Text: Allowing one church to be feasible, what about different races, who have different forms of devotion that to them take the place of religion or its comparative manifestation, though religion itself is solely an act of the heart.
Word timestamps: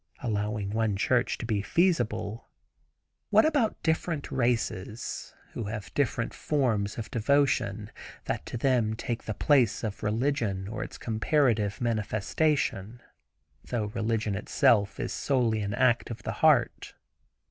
Allowing 0.23 0.71
one 0.71 0.95
church 0.97 1.37
to 1.37 1.45
be 1.45 1.61
feasible, 1.61 2.49
what 3.29 3.45
about 3.45 3.83
different 3.83 4.31
races, 4.31 5.35
who 5.53 5.65
have 5.65 5.93
different 5.93 6.33
forms 6.33 6.97
of 6.97 7.11
devotion 7.11 7.91
that 8.25 8.43
to 8.47 8.57
them 8.57 8.95
take 8.95 9.25
the 9.25 9.35
place 9.35 9.83
of 9.83 10.01
religion 10.01 10.67
or 10.67 10.83
its 10.83 10.97
comparative 10.97 11.79
manifestation, 11.79 12.99
though 13.65 13.85
religion 13.93 14.33
itself 14.33 14.99
is 14.99 15.13
solely 15.13 15.61
an 15.61 15.75
act 15.75 16.09
of 16.09 16.23
the 16.23 16.31
heart. 16.41 16.95